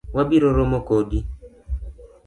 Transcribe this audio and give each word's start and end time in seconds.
Wabiro 0.15 0.47
romo 0.57 0.79
kodi. 0.87 1.19